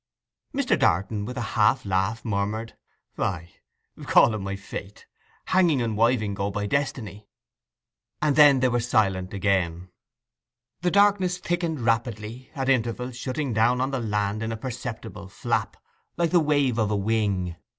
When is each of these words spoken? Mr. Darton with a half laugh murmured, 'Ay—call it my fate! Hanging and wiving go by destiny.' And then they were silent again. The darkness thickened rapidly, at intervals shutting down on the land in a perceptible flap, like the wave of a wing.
Mr. 0.51 0.79
Darton 0.79 1.25
with 1.25 1.37
a 1.37 1.51
half 1.53 1.85
laugh 1.85 2.25
murmured, 2.25 2.75
'Ay—call 3.19 4.33
it 4.33 4.39
my 4.39 4.55
fate! 4.55 5.05
Hanging 5.45 5.79
and 5.79 5.95
wiving 5.95 6.33
go 6.33 6.49
by 6.49 6.65
destiny.' 6.65 7.27
And 8.19 8.35
then 8.35 8.61
they 8.61 8.69
were 8.69 8.79
silent 8.79 9.31
again. 9.31 9.91
The 10.81 10.89
darkness 10.89 11.37
thickened 11.37 11.81
rapidly, 11.81 12.49
at 12.55 12.67
intervals 12.67 13.15
shutting 13.15 13.53
down 13.53 13.79
on 13.79 13.91
the 13.91 13.99
land 13.99 14.41
in 14.41 14.51
a 14.51 14.57
perceptible 14.57 15.27
flap, 15.29 15.77
like 16.17 16.31
the 16.31 16.39
wave 16.39 16.79
of 16.79 16.89
a 16.89 16.97
wing. 16.97 17.55